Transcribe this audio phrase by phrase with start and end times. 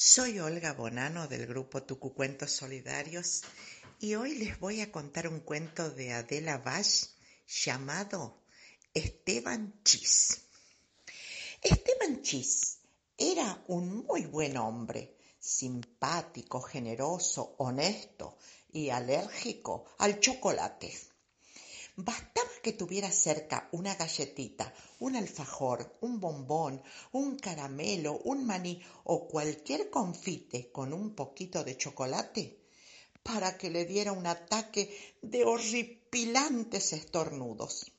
[0.00, 3.42] Soy Olga Bonano del grupo Tucucuentos Solidarios
[3.98, 7.06] y hoy les voy a contar un cuento de Adela Vash
[7.48, 8.44] llamado
[8.94, 10.42] Esteban Chis.
[11.60, 12.78] Esteban Chis
[13.16, 18.38] era un muy buen hombre, simpático, generoso, honesto
[18.70, 20.96] y alérgico al chocolate.
[22.00, 29.26] Bastaba que tuviera cerca una galletita, un alfajor, un bombón, un caramelo, un maní o
[29.26, 32.44] cualquier confite con un poquito de chocolate
[33.24, 37.90] para que le diera un ataque de horripilantes estornudos.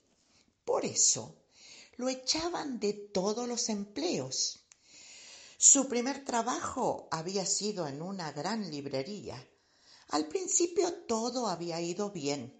[0.63, 1.35] Por eso
[1.97, 4.61] lo echaban de todos los empleos.
[5.57, 9.45] Su primer trabajo había sido en una gran librería.
[10.07, 12.57] Al principio todo había ido bien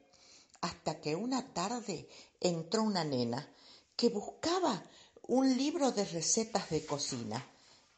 [0.62, 2.08] hasta que una tarde
[2.40, 3.48] entró una nena
[3.95, 4.84] que buscaba
[5.23, 7.45] un libro de recetas de cocina.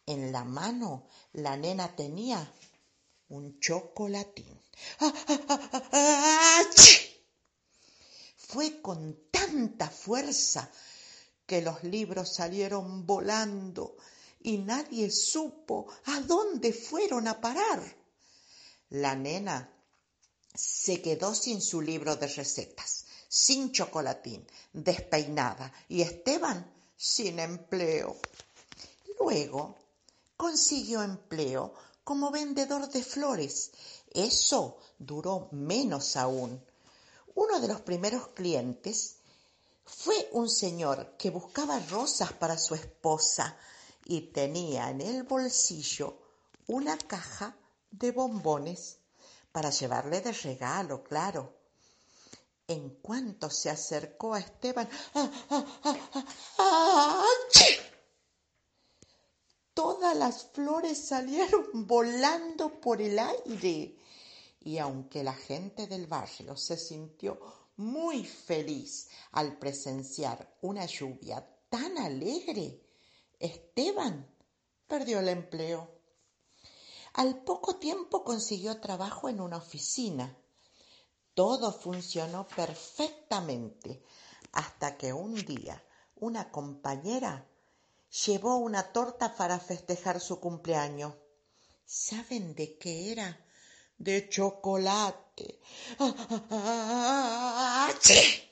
[0.06, 2.54] En la mano la nena tenía
[3.30, 4.60] un chocolatín.
[8.36, 10.70] Fue con tanta fuerza
[11.46, 13.96] que los libros salieron volando
[14.42, 17.82] y nadie supo a dónde fueron a parar.
[18.90, 19.70] La nena
[20.84, 28.18] se quedó sin su libro de recetas, sin chocolatín, despeinada, y Esteban sin empleo.
[29.20, 29.78] Luego
[30.36, 33.70] consiguió empleo como vendedor de flores.
[34.12, 36.60] Eso duró menos aún.
[37.36, 39.18] Uno de los primeros clientes
[39.86, 43.56] fue un señor que buscaba rosas para su esposa
[44.04, 46.18] y tenía en el bolsillo
[46.66, 47.56] una caja
[47.92, 48.98] de bombones
[49.52, 51.58] para llevarle de regalo, claro.
[52.68, 54.90] En cuanto se acercó a Esteban,
[59.74, 63.98] todas las flores salieron volando por el aire.
[64.62, 67.40] Y aunque la gente del barrio se sintió
[67.78, 72.80] muy feliz al presenciar una lluvia tan alegre,
[73.40, 74.30] Esteban
[74.88, 76.01] perdió el empleo.
[77.14, 80.38] Al poco tiempo consiguió trabajo en una oficina.
[81.34, 84.02] Todo funcionó perfectamente
[84.54, 85.84] hasta que un día
[86.16, 87.48] una compañera
[88.26, 91.14] llevó una torta para festejar su cumpleaños.
[91.86, 93.46] ¿Saben de qué era?
[93.98, 95.62] De chocolate.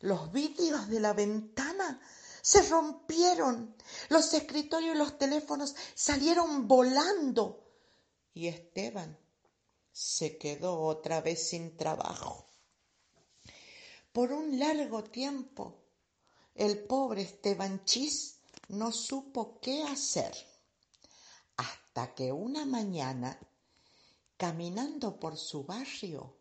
[0.00, 2.00] Los vidrios de la ventana
[2.48, 3.76] se rompieron.
[4.08, 7.62] Los escritorios y los teléfonos salieron volando.
[8.32, 9.18] Y Esteban
[9.92, 12.46] se quedó otra vez sin trabajo.
[14.12, 15.76] Por un largo tiempo,
[16.54, 18.38] el pobre Esteban Chis
[18.68, 20.34] no supo qué hacer.
[21.58, 23.38] Hasta que una mañana,
[24.38, 26.38] caminando por su barrio,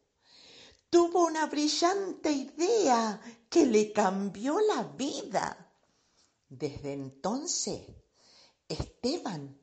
[0.90, 3.20] tuvo una brillante idea
[3.50, 5.67] que le cambió la vida.
[6.50, 7.82] Desde entonces,
[8.70, 9.60] Esteban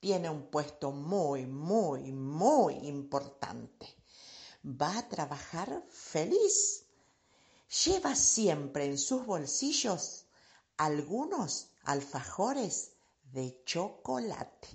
[0.00, 3.86] tiene un puesto muy, muy, muy importante.
[4.64, 6.84] Va a trabajar feliz.
[7.84, 10.26] Lleva siempre en sus bolsillos
[10.76, 12.92] algunos alfajores
[13.32, 14.68] de chocolate.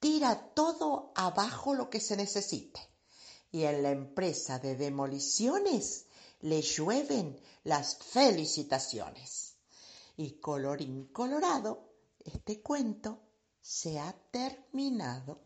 [0.00, 2.80] Tira todo abajo lo que se necesite.
[3.52, 6.06] Y en la empresa de demoliciones
[6.44, 9.54] le llueven las felicitaciones.
[10.18, 11.88] Y colorín colorado,
[12.22, 13.18] este cuento
[13.62, 15.40] se ha terminado.